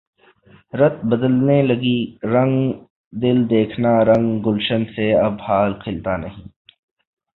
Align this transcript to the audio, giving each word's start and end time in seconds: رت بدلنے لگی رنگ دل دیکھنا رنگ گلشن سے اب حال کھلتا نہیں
رت 0.73 0.95
بدلنے 1.05 1.61
لگی 1.63 1.99
رنگ 2.25 2.55
دل 3.13 3.37
دیکھنا 3.49 3.93
رنگ 4.05 4.27
گلشن 4.45 4.85
سے 4.95 5.13
اب 5.17 5.41
حال 5.41 5.71
کھلتا 5.79 6.15
نہیں 6.17 6.47